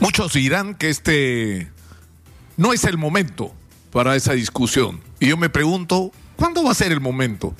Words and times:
Muchos 0.00 0.32
dirán 0.32 0.74
que 0.74 0.90
este 0.90 1.72
no 2.56 2.72
es 2.72 2.84
el 2.84 2.98
momento 2.98 3.52
para 3.90 4.14
esa 4.14 4.32
discusión. 4.32 5.00
Y 5.18 5.28
yo 5.28 5.36
me 5.36 5.48
pregunto, 5.48 6.12
¿cuándo 6.36 6.62
va 6.62 6.70
a 6.70 6.74
ser 6.74 6.92
el 6.92 7.00
momento 7.00 7.54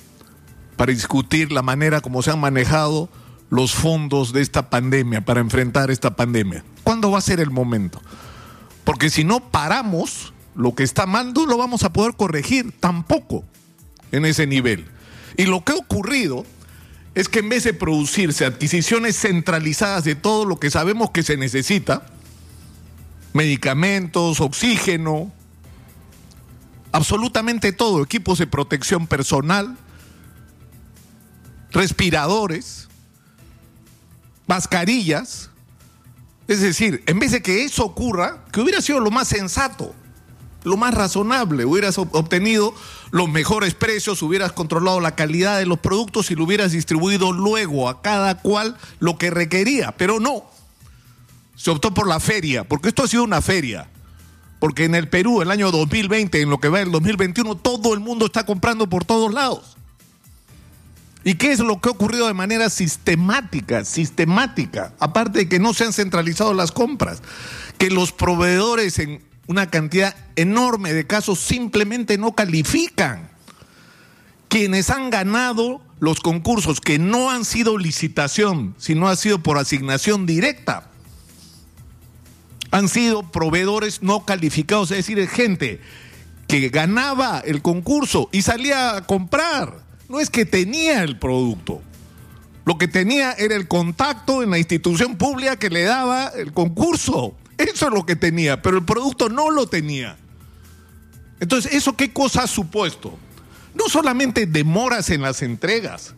para 0.77 0.93
discutir 0.93 1.51
la 1.51 1.61
manera 1.61 1.99
como 1.99 2.21
se 2.21 2.31
han 2.31 2.39
manejado 2.39 3.09
los 3.49 3.73
fondos 3.73 4.31
de 4.31 4.41
esta 4.41 4.69
pandemia, 4.69 5.25
para 5.25 5.41
enfrentar 5.41 5.91
esta 5.91 6.15
pandemia? 6.15 6.63
¿Cuándo 6.83 7.11
va 7.11 7.17
a 7.17 7.21
ser 7.21 7.41
el 7.41 7.49
momento? 7.49 8.01
Porque 8.85 9.09
si 9.09 9.25
no 9.25 9.51
paramos 9.51 10.33
lo 10.55 10.75
que 10.75 10.83
está 10.83 11.05
mal, 11.05 11.33
no 11.33 11.45
lo 11.45 11.57
vamos 11.57 11.83
a 11.83 11.91
poder 11.91 12.15
corregir 12.15 12.73
tampoco 12.79 13.43
en 14.13 14.25
ese 14.25 14.47
nivel. 14.47 14.85
Y 15.35 15.43
lo 15.45 15.65
que 15.65 15.73
ha 15.73 15.75
ocurrido 15.75 16.45
es 17.15 17.27
que 17.27 17.39
en 17.39 17.49
vez 17.49 17.65
de 17.65 17.73
producirse 17.73 18.45
adquisiciones 18.45 19.19
centralizadas 19.19 20.05
de 20.05 20.15
todo 20.15 20.45
lo 20.45 20.57
que 20.57 20.69
sabemos 20.69 21.11
que 21.11 21.23
se 21.23 21.35
necesita, 21.35 22.05
medicamentos, 23.33 24.41
oxígeno, 24.41 25.31
absolutamente 26.91 27.71
todo, 27.71 28.03
equipos 28.03 28.39
de 28.39 28.47
protección 28.47 29.07
personal, 29.07 29.77
respiradores, 31.71 32.87
mascarillas. 34.47 35.49
Es 36.47 36.61
decir, 36.61 37.03
en 37.05 37.19
vez 37.19 37.31
de 37.31 37.41
que 37.41 37.63
eso 37.63 37.85
ocurra, 37.85 38.43
que 38.51 38.61
hubiera 38.61 38.81
sido 38.81 38.99
lo 38.99 39.11
más 39.11 39.27
sensato, 39.27 39.93
lo 40.63 40.77
más 40.77 40.93
razonable, 40.93 41.65
hubieras 41.65 41.97
obtenido 41.97 42.73
los 43.11 43.29
mejores 43.29 43.75
precios, 43.75 44.21
hubieras 44.21 44.51
controlado 44.51 44.99
la 44.99 45.15
calidad 45.15 45.57
de 45.57 45.65
los 45.65 45.79
productos 45.79 46.31
y 46.31 46.35
lo 46.35 46.43
hubieras 46.43 46.71
distribuido 46.71 47.31
luego 47.31 47.87
a 47.87 48.01
cada 48.01 48.39
cual 48.39 48.77
lo 48.99 49.17
que 49.17 49.29
requería, 49.29 49.93
pero 49.95 50.19
no. 50.19 50.43
Se 51.59 51.71
optó 51.71 51.93
por 51.93 52.07
la 52.07 52.21
feria, 52.21 52.63
porque 52.63 52.87
esto 52.87 53.03
ha 53.03 53.07
sido 53.09 53.25
una 53.25 53.41
feria. 53.41 53.89
Porque 54.59 54.85
en 54.85 54.95
el 54.95 55.09
Perú, 55.09 55.41
el 55.41 55.51
año 55.51 55.71
2020, 55.71 56.39
en 56.39 56.49
lo 56.49 56.57
que 56.61 56.69
va 56.69 56.79
el 56.79 56.89
2021, 56.89 57.55
todo 57.55 57.93
el 57.93 57.99
mundo 57.99 58.27
está 58.27 58.45
comprando 58.45 58.87
por 58.87 59.03
todos 59.03 59.33
lados. 59.33 59.75
¿Y 61.25 61.35
qué 61.35 61.51
es 61.51 61.59
lo 61.59 61.81
que 61.81 61.89
ha 61.89 61.91
ocurrido 61.91 62.27
de 62.27 62.33
manera 62.33 62.69
sistemática, 62.69 63.83
sistemática? 63.83 64.93
Aparte 65.01 65.39
de 65.39 65.49
que 65.49 65.59
no 65.59 65.73
se 65.73 65.83
han 65.83 65.91
centralizado 65.91 66.53
las 66.53 66.71
compras, 66.71 67.21
que 67.77 67.89
los 67.89 68.13
proveedores 68.13 68.97
en 68.97 69.21
una 69.47 69.69
cantidad 69.69 70.15
enorme 70.37 70.93
de 70.93 71.07
casos 71.07 71.39
simplemente 71.39 72.17
no 72.17 72.35
califican. 72.35 73.29
Quienes 74.47 74.89
han 74.89 75.09
ganado 75.09 75.81
los 75.99 76.21
concursos 76.21 76.79
que 76.79 76.99
no 76.99 77.29
han 77.29 77.43
sido 77.43 77.77
licitación, 77.77 78.75
sino 78.77 79.09
ha 79.09 79.17
sido 79.17 79.43
por 79.43 79.57
asignación 79.57 80.25
directa, 80.25 80.88
han 82.71 82.87
sido 82.87 83.23
proveedores 83.31 84.01
no 84.01 84.25
calificados, 84.25 84.91
es 84.91 84.97
decir, 84.97 85.27
gente 85.27 85.81
que 86.47 86.69
ganaba 86.69 87.39
el 87.39 87.61
concurso 87.61 88.29
y 88.31 88.41
salía 88.41 88.95
a 88.95 89.05
comprar. 89.05 89.83
No 90.07 90.19
es 90.19 90.29
que 90.29 90.45
tenía 90.45 91.03
el 91.03 91.19
producto. 91.19 91.81
Lo 92.65 92.77
que 92.77 92.87
tenía 92.87 93.33
era 93.33 93.55
el 93.55 93.67
contacto 93.67 94.43
en 94.43 94.51
la 94.51 94.57
institución 94.57 95.15
pública 95.15 95.57
que 95.57 95.69
le 95.69 95.83
daba 95.83 96.27
el 96.27 96.53
concurso. 96.53 97.35
Eso 97.57 97.87
es 97.87 97.93
lo 97.93 98.05
que 98.05 98.15
tenía, 98.15 98.61
pero 98.61 98.77
el 98.77 98.85
producto 98.85 99.29
no 99.29 99.51
lo 99.51 99.67
tenía. 99.67 100.17
Entonces, 101.39 101.73
¿eso 101.73 101.95
qué 101.95 102.11
cosa 102.11 102.43
ha 102.43 102.47
supuesto? 102.47 103.17
No 103.73 103.85
solamente 103.87 104.45
demoras 104.45 105.09
en 105.09 105.21
las 105.21 105.41
entregas, 105.41 106.15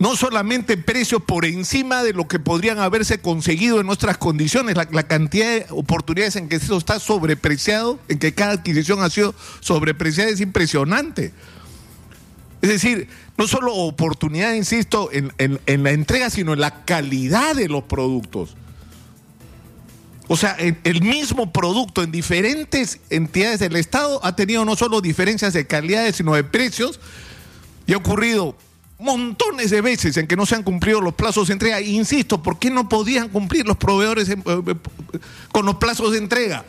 no 0.00 0.16
solamente 0.16 0.78
precios 0.78 1.22
por 1.22 1.44
encima 1.44 2.02
de 2.02 2.14
lo 2.14 2.26
que 2.26 2.38
podrían 2.38 2.78
haberse 2.78 3.20
conseguido 3.20 3.80
en 3.80 3.86
nuestras 3.86 4.16
condiciones, 4.16 4.74
la, 4.74 5.02
cantidad 5.02 5.46
de 5.46 5.66
oportunidades 5.68 6.36
en 6.36 6.48
que 6.48 6.56
eso 6.56 6.78
está 6.78 6.98
sobrepreciado, 6.98 8.00
en 8.08 8.18
que 8.18 8.32
cada 8.32 8.52
adquisición 8.52 9.02
ha 9.02 9.10
sido 9.10 9.34
sobrepreciada 9.60 10.30
es 10.30 10.40
impresionante. 10.40 11.34
Es 12.62 12.70
decir, 12.70 13.08
no 13.36 13.46
solo 13.46 13.74
oportunidad, 13.74 14.54
insisto, 14.54 15.10
en, 15.12 15.32
en 15.36 15.82
la 15.82 15.90
entrega, 15.90 16.30
sino 16.30 16.54
en 16.54 16.60
la 16.60 16.86
calidad 16.86 17.54
de 17.54 17.68
los 17.68 17.84
productos. 17.84 18.56
O 20.28 20.36
sea, 20.38 20.56
el 20.58 21.02
mismo 21.02 21.52
producto 21.52 22.02
en 22.02 22.10
diferentes 22.10 23.00
entidades 23.10 23.60
del 23.60 23.76
Estado 23.76 24.18
ha 24.24 24.34
tenido 24.34 24.64
no 24.64 24.76
solo 24.76 25.02
diferencias 25.02 25.52
de 25.52 25.66
calidades, 25.66 26.16
sino 26.16 26.34
de 26.34 26.44
precios. 26.44 27.00
Y 27.86 27.92
ha 27.92 27.98
ocurrido 27.98 28.56
montones 29.00 29.70
de 29.70 29.80
veces 29.80 30.16
en 30.16 30.26
que 30.26 30.36
no 30.36 30.46
se 30.46 30.54
han 30.54 30.62
cumplido 30.62 31.00
los 31.00 31.14
plazos 31.14 31.48
de 31.48 31.54
entrega. 31.54 31.80
Insisto, 31.80 32.42
¿por 32.42 32.58
qué 32.58 32.70
no 32.70 32.88
podían 32.88 33.28
cumplir 33.28 33.66
los 33.66 33.76
proveedores 33.76 34.28
eh, 34.28 34.36
eh, 34.46 34.74
con 35.50 35.66
los 35.66 35.76
plazos 35.76 36.12
de 36.12 36.18
entrega? 36.18 36.64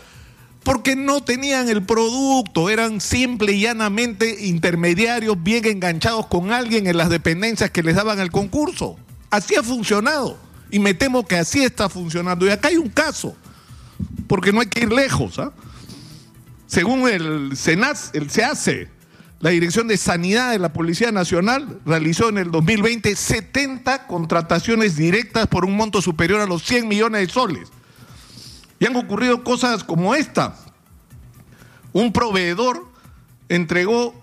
Porque 0.63 0.95
no 0.95 1.21
tenían 1.21 1.69
el 1.69 1.83
producto, 1.83 2.69
eran 2.69 3.01
simple 3.01 3.53
y 3.53 3.61
llanamente 3.61 4.45
intermediarios 4.45 5.41
bien 5.41 5.65
enganchados 5.65 6.27
con 6.27 6.51
alguien 6.51 6.87
en 6.87 6.97
las 6.97 7.09
dependencias 7.09 7.71
que 7.71 7.83
les 7.83 7.95
daban 7.95 8.19
el 8.19 8.31
concurso. 8.31 8.97
Así 9.29 9.55
ha 9.55 9.63
funcionado 9.63 10.37
y 10.69 10.79
me 10.79 10.93
temo 10.93 11.25
que 11.25 11.37
así 11.37 11.63
está 11.63 11.89
funcionando. 11.89 12.45
Y 12.45 12.49
acá 12.49 12.69
hay 12.69 12.77
un 12.77 12.89
caso, 12.89 13.35
porque 14.27 14.53
no 14.53 14.61
hay 14.61 14.67
que 14.67 14.81
ir 14.81 14.93
lejos. 14.93 15.39
¿ah? 15.39 15.51
Según 16.67 17.09
el 17.09 17.57
SENAS, 17.57 18.11
el 18.13 18.29
SEACE, 18.29 18.87
la 19.41 19.49
Dirección 19.49 19.87
de 19.87 19.97
Sanidad 19.97 20.51
de 20.51 20.59
la 20.59 20.71
Policía 20.71 21.11
Nacional 21.11 21.79
realizó 21.83 22.29
en 22.29 22.37
el 22.37 22.51
2020 22.51 23.15
70 23.15 24.05
contrataciones 24.05 24.95
directas 24.95 25.47
por 25.47 25.65
un 25.65 25.75
monto 25.75 25.99
superior 26.01 26.41
a 26.41 26.45
los 26.45 26.63
100 26.63 26.87
millones 26.87 27.27
de 27.27 27.33
soles. 27.33 27.69
Y 28.79 28.85
han 28.85 28.95
ocurrido 28.95 29.43
cosas 29.43 29.83
como 29.83 30.13
esta. 30.13 30.55
Un 31.91 32.13
proveedor 32.13 32.87
entregó 33.49 34.13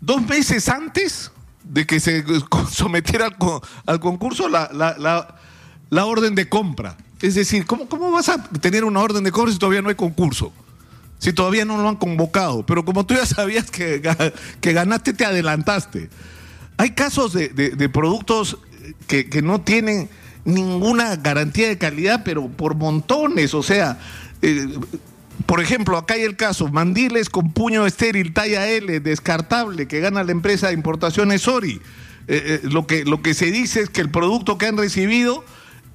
dos 0.00 0.22
meses 0.22 0.68
antes 0.68 1.30
de 1.62 1.86
que 1.86 2.00
se 2.00 2.24
sometiera 2.70 3.28
al, 3.86 4.00
concurso 4.00 4.48
la, 4.48 6.04
orden 6.04 6.34
de 6.34 6.48
compra. 6.48 6.96
Es 7.20 7.36
decir, 7.36 7.64
¿cómo, 7.64 7.88
¿cómo 7.88 8.10
vas 8.10 8.28
a 8.28 8.42
tener 8.42 8.84
una 8.84 9.00
orden 9.00 9.22
de 9.22 9.30
compra 9.30 9.52
si 9.52 9.58
todavía 9.58 9.82
no 9.82 9.88
hay 9.88 9.94
concurso? 9.94 10.52
Si 11.18 11.32
todavía 11.32 11.64
no 11.64 11.76
lo 11.76 11.88
han 11.88 11.96
convocado. 11.96 12.64
Pero 12.64 12.84
como 12.84 13.04
tú 13.04 13.14
ya 13.14 13.26
sabías 13.26 13.70
que, 13.70 14.00
que 14.60 14.72
ganaste, 14.72 15.12
te 15.12 15.24
adelantaste. 15.24 16.08
Hay 16.76 16.90
casos 16.90 17.32
de, 17.32 17.90
productos 17.92 18.58
que, 19.08 19.42
no 19.42 19.60
tienen 19.60 20.08
ninguna 20.44 21.16
garantía 21.16 21.68
de 21.68 21.76
calidad, 21.76 22.22
pero 22.24 22.48
por 22.48 22.76
montones. 22.76 23.52
O 23.52 23.64
sea, 23.64 23.98
eh, 24.42 24.68
por 25.44 25.60
ejemplo, 25.60 25.98
acá 25.98 26.14
hay 26.14 26.22
el 26.22 26.36
caso, 26.36 26.68
mandiles 26.68 27.30
con 27.30 27.52
puño 27.52 27.84
estéril 27.84 28.32
talla 28.32 28.68
L, 28.68 29.00
descartable, 29.00 29.88
que 29.88 29.98
gana 29.98 30.22
la 30.22 30.30
empresa 30.30 30.68
de 30.68 30.74
importaciones 30.74 31.42
Sori. 31.42 31.80
Eh, 32.28 32.60
eh, 32.62 32.68
lo, 32.68 32.86
que, 32.86 33.04
lo 33.04 33.22
que 33.22 33.34
se 33.34 33.50
dice 33.50 33.80
es 33.80 33.90
que 33.90 34.00
el 34.00 34.10
producto 34.10 34.56
que 34.56 34.66
han 34.66 34.76
recibido 34.76 35.44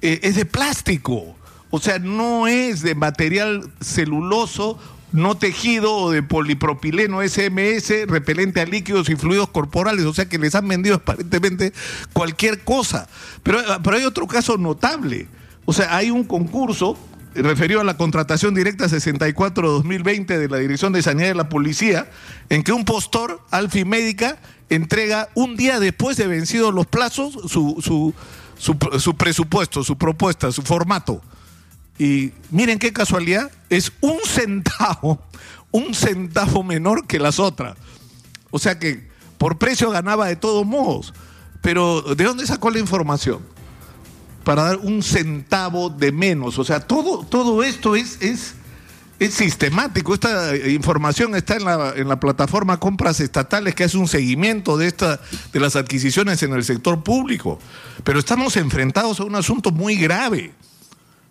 es 0.02 0.36
de 0.36 0.44
plástico. 0.44 1.34
O 1.70 1.80
sea, 1.80 1.98
no 1.98 2.46
es 2.46 2.82
de 2.82 2.94
material 2.94 3.72
celuloso 3.80 4.78
no 5.14 5.36
tejido 5.36 5.94
o 5.94 6.10
de 6.10 6.24
polipropileno 6.24 7.22
SMS 7.22 8.08
repelente 8.08 8.60
a 8.60 8.66
líquidos 8.66 9.08
y 9.08 9.14
fluidos 9.14 9.48
corporales, 9.48 10.04
o 10.06 10.12
sea 10.12 10.28
que 10.28 10.38
les 10.38 10.56
han 10.56 10.66
vendido 10.66 10.96
aparentemente 10.96 11.72
cualquier 12.12 12.64
cosa. 12.64 13.08
Pero, 13.44 13.60
pero 13.84 13.96
hay 13.96 14.04
otro 14.04 14.26
caso 14.26 14.58
notable, 14.58 15.28
o 15.66 15.72
sea, 15.72 15.96
hay 15.96 16.10
un 16.10 16.24
concurso 16.24 16.98
referido 17.32 17.80
a 17.80 17.84
la 17.84 17.96
contratación 17.96 18.54
directa 18.54 18.86
64-2020 18.86 20.26
de 20.26 20.48
la 20.48 20.58
Dirección 20.58 20.92
de 20.92 21.02
Sanidad 21.02 21.28
de 21.28 21.34
la 21.36 21.48
Policía, 21.48 22.10
en 22.48 22.64
que 22.64 22.72
un 22.72 22.84
postor, 22.84 23.40
Alfi 23.52 23.84
Médica, 23.84 24.38
entrega 24.68 25.28
un 25.34 25.56
día 25.56 25.78
después 25.78 26.16
de 26.16 26.26
vencidos 26.26 26.74
los 26.74 26.86
plazos 26.86 27.34
su, 27.48 27.80
su, 27.80 28.14
su 28.98 29.16
presupuesto, 29.16 29.84
su 29.84 29.96
propuesta, 29.96 30.50
su 30.50 30.62
formato. 30.62 31.22
Y 31.98 32.32
miren 32.50 32.78
qué 32.78 32.92
casualidad, 32.92 33.50
es 33.70 33.92
un 34.00 34.18
centavo, 34.26 35.22
un 35.70 35.94
centavo 35.94 36.62
menor 36.62 37.06
que 37.06 37.18
las 37.18 37.38
otras. 37.38 37.76
O 38.50 38.58
sea 38.58 38.78
que 38.78 39.08
por 39.38 39.58
precio 39.58 39.90
ganaba 39.90 40.26
de 40.26 40.36
todos 40.36 40.66
modos. 40.66 41.12
Pero 41.60 42.02
¿de 42.02 42.24
dónde 42.24 42.46
sacó 42.46 42.70
la 42.70 42.78
información? 42.78 43.40
Para 44.44 44.64
dar 44.64 44.76
un 44.76 45.02
centavo 45.02 45.88
de 45.88 46.12
menos. 46.12 46.58
O 46.58 46.64
sea, 46.64 46.80
todo, 46.80 47.24
todo 47.24 47.62
esto 47.62 47.96
es, 47.96 48.20
es, 48.20 48.54
es 49.18 49.34
sistemático. 49.34 50.12
Esta 50.12 50.54
información 50.56 51.34
está 51.34 51.56
en 51.56 51.64
la, 51.64 51.94
en 51.96 52.08
la 52.08 52.20
plataforma 52.20 52.78
Compras 52.78 53.20
Estatales 53.20 53.74
que 53.74 53.84
hace 53.84 53.96
un 53.96 54.08
seguimiento 54.08 54.76
de, 54.76 54.88
esta, 54.88 55.20
de 55.52 55.60
las 55.60 55.74
adquisiciones 55.74 56.42
en 56.42 56.52
el 56.52 56.64
sector 56.64 57.02
público. 57.02 57.58
Pero 58.02 58.18
estamos 58.18 58.56
enfrentados 58.58 59.20
a 59.20 59.24
un 59.24 59.34
asunto 59.34 59.70
muy 59.70 59.96
grave 59.96 60.52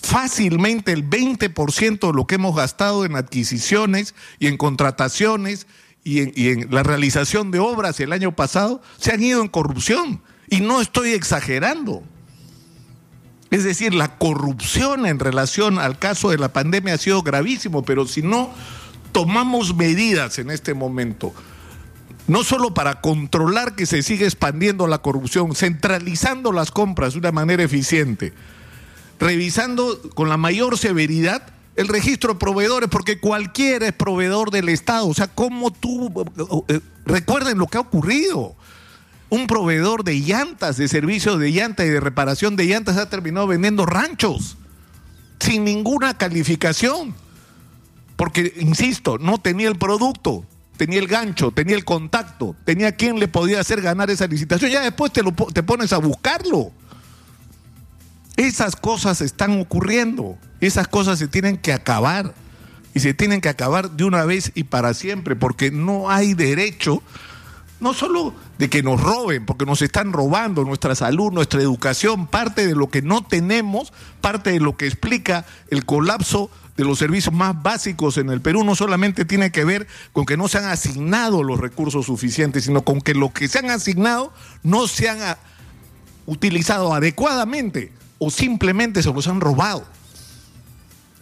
fácilmente 0.03 0.91
el 0.91 1.09
20% 1.09 2.07
de 2.07 2.13
lo 2.13 2.27
que 2.27 2.35
hemos 2.35 2.55
gastado 2.55 3.05
en 3.05 3.15
adquisiciones 3.15 4.13
y 4.37 4.47
en 4.47 4.57
contrataciones 4.57 5.65
y 6.03 6.49
en, 6.49 6.67
la 6.69 6.83
realización 6.83 7.49
de 7.49 7.59
obras 7.59 7.99
el 8.01 8.11
año 8.11 8.35
pasado 8.35 8.81
se 8.97 9.13
han 9.13 9.23
ido 9.23 9.41
en 9.41 9.47
corrupción. 9.47 10.21
Y 10.49 10.59
no 10.59 10.81
estoy 10.81 11.13
exagerando. 11.13 12.03
Es 13.49 13.63
decir, 13.63 13.93
la 13.93 14.17
corrupción 14.17 15.05
en 15.05 15.19
relación 15.19 15.79
al 15.79 15.97
caso 15.97 16.29
de 16.29 16.37
la 16.37 16.51
pandemia 16.51 16.95
ha 16.95 16.97
sido 16.97 17.21
gravísimo, 17.23 17.83
pero 17.83 18.05
si 18.05 18.21
no 18.21 18.51
tomamos 19.13 19.75
medidas 19.75 20.37
en 20.39 20.49
este 20.51 20.73
momento, 20.73 21.33
no 22.27 22.43
solo 22.43 22.73
para 22.73 22.99
controlar 22.99 23.75
que 23.75 23.85
se 23.85 24.01
siga 24.01 24.25
expandiendo 24.25 24.87
la 24.87 24.97
corrupción, 24.97 25.55
centralizando 25.55 26.51
las 26.51 26.71
compras 26.71 27.13
de 27.13 27.19
una 27.19 27.31
manera 27.31 27.63
eficiente, 27.63 28.33
revisando 29.19 29.99
con 30.15 30.29
la 30.29 30.37
mayor 30.37 30.77
severidad 30.77 31.53
el 31.75 31.87
registro 31.87 32.33
de 32.33 32.39
proveedores, 32.39 32.89
porque 32.89 33.19
cualquiera 33.19 33.87
es 33.87 33.93
proveedor 33.93 34.51
del 34.51 34.69
Estado. 34.69 35.07
O 35.07 35.13
sea, 35.13 35.27
¿cómo 35.27 35.71
tú... 35.71 36.11
Eh, 36.67 36.79
recuerden 37.05 37.57
lo 37.57 37.67
que 37.67 37.77
ha 37.77 37.81
ocurrido. 37.81 38.55
Un 39.29 39.47
proveedor 39.47 40.03
de 40.03 40.19
llantas, 40.19 40.77
de 40.77 40.87
servicios 40.87 41.39
de 41.39 41.51
llantas 41.51 41.87
y 41.87 41.89
de 41.89 41.99
reparación 41.99 42.55
de 42.55 42.65
llantas 42.65 42.97
ha 42.97 43.09
terminado 43.09 43.47
vendiendo 43.47 43.85
ranchos 43.85 44.57
sin 45.39 45.63
ninguna 45.63 46.17
calificación. 46.17 47.15
Porque, 48.15 48.53
insisto, 48.59 49.17
no 49.17 49.39
tenía 49.39 49.67
el 49.67 49.77
producto, 49.77 50.45
tenía 50.77 50.99
el 50.99 51.07
gancho, 51.07 51.51
tenía 51.51 51.75
el 51.75 51.83
contacto, 51.83 52.55
tenía 52.63 52.93
quien 52.93 53.19
le 53.19 53.27
podía 53.27 53.59
hacer 53.59 53.81
ganar 53.81 54.09
esa 54.11 54.27
licitación. 54.27 54.71
Ya 54.71 54.81
después 54.81 55.11
te, 55.11 55.23
lo, 55.23 55.31
te 55.31 55.63
pones 55.63 55.91
a 55.93 55.97
buscarlo. 55.97 56.71
Esas 58.35 58.75
cosas 58.75 59.21
están 59.21 59.59
ocurriendo, 59.59 60.37
esas 60.59 60.87
cosas 60.87 61.19
se 61.19 61.27
tienen 61.27 61.57
que 61.57 61.73
acabar. 61.73 62.33
Y 62.95 62.99
se 62.99 63.15
tienen 63.15 63.41
que 63.41 63.49
acabar 63.49 63.89
de 63.89 64.03
una 64.03 64.23
vez 64.23 64.51
y 64.53 64.65
para 64.65 64.93
siempre, 64.93 65.35
porque 65.35 65.71
no 65.71 66.11
hay 66.11 66.35
derecho, 66.35 67.01
no 67.79 67.95
solo 67.95 68.35
de 68.59 68.69
que 68.69 68.83
nos 68.83 69.01
roben, 69.01 69.47
porque 69.47 69.65
nos 69.65 69.81
están 69.81 70.13
robando 70.13 70.63
nuestra 70.63 70.93
salud, 70.93 71.31
nuestra 71.31 71.59
educación, 71.59 72.27
parte 72.27 72.67
de 72.67 72.75
lo 72.75 72.91
que 72.91 73.01
no 73.01 73.23
tenemos, 73.23 73.91
parte 74.21 74.51
de 74.51 74.59
lo 74.59 74.77
que 74.77 74.85
explica 74.85 75.43
el 75.69 75.85
colapso 75.85 76.51
de 76.77 76.83
los 76.83 76.99
servicios 76.99 77.33
más 77.33 77.61
básicos 77.61 78.17
en 78.17 78.29
el 78.29 78.41
Perú 78.41 78.63
no 78.63 78.75
solamente 78.75 79.25
tiene 79.25 79.51
que 79.51 79.63
ver 79.63 79.87
con 80.11 80.25
que 80.25 80.37
no 80.37 80.47
se 80.47 80.59
han 80.59 80.65
asignado 80.65 81.43
los 81.43 81.59
recursos 81.59 82.05
suficientes, 82.05 82.65
sino 82.65 82.83
con 82.83 83.01
que 83.01 83.13
lo 83.13 83.33
que 83.33 83.47
se 83.47 83.59
han 83.59 83.69
asignado 83.69 84.33
no 84.63 84.87
se 84.87 85.09
han 85.09 85.37
utilizado 86.25 86.93
adecuadamente 86.93 87.91
o 88.25 88.29
simplemente 88.29 89.03
se 89.03 89.11
los 89.11 89.27
han 89.27 89.41
robado. 89.41 89.83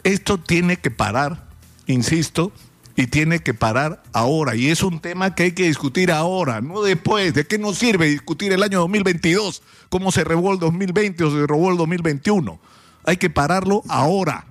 Esto 0.04 0.38
tiene 0.40 0.78
que 0.78 0.92
parar, 0.92 1.48
insisto, 1.88 2.52
y 2.96 3.08
tiene 3.08 3.40
que 3.40 3.54
parar 3.56 4.04
ahora. 4.14 4.56
Y 4.56 4.68
es 4.68 4.84
un 4.84 5.00
tema 5.00 5.34
que 5.34 5.44
hay 5.44 5.52
que 5.54 5.68
discutir 5.68 6.12
ahora, 6.12 6.62
no 6.62 6.84
después. 6.84 7.34
¿De 7.34 7.48
qué 7.48 7.58
nos 7.58 7.78
sirve 7.78 8.08
discutir 8.08 8.52
el 8.54 8.62
año 8.62 8.80
2022? 8.82 9.64
¿Cómo 9.90 10.12
se 10.12 10.24
robó 10.24 10.54
el 10.54 10.60
2020 10.60 11.24
o 11.24 11.32
se 11.32 11.48
robó 11.48 11.72
el 11.72 11.78
2021? 11.78 12.60
Hay 13.06 13.18
que 13.18 13.32
pararlo 13.32 13.82
ahora. 13.88 14.46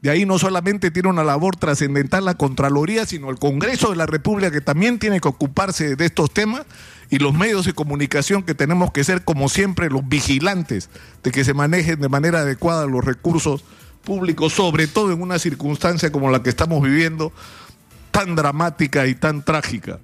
De 0.00 0.10
ahí 0.10 0.24
no 0.24 0.38
solamente 0.38 0.90
tiene 0.90 1.08
una 1.10 1.24
labor 1.24 1.56
trascendental 1.56 2.24
la 2.24 2.34
Contraloría, 2.34 3.04
sino 3.04 3.30
el 3.30 3.38
Congreso 3.38 3.90
de 3.90 3.96
la 3.96 4.06
República 4.06 4.50
que 4.50 4.60
también 4.60 4.98
tiene 4.98 5.20
que 5.20 5.28
ocuparse 5.28 5.96
de 5.96 6.04
estos 6.06 6.30
temas 6.32 6.62
y 7.10 7.18
los 7.18 7.34
medios 7.34 7.66
de 7.66 7.72
comunicación 7.72 8.42
que 8.42 8.54
tenemos 8.54 8.92
que 8.92 9.04
ser 9.04 9.22
como 9.22 9.48
siempre 9.48 9.90
los 9.90 10.08
vigilantes 10.08 10.90
de 11.22 11.30
que 11.30 11.44
se 11.44 11.54
manejen 11.54 12.00
de 12.00 12.08
manera 12.08 12.40
adecuada 12.40 12.86
los 12.86 13.04
recursos 13.04 13.64
públicos, 14.04 14.52
sobre 14.52 14.86
todo 14.86 15.12
en 15.12 15.22
una 15.22 15.38
circunstancia 15.38 16.12
como 16.12 16.30
la 16.30 16.42
que 16.42 16.50
estamos 16.50 16.82
viviendo, 16.82 17.32
tan 18.10 18.36
dramática 18.36 19.06
y 19.06 19.14
tan 19.14 19.44
trágica. 19.44 19.98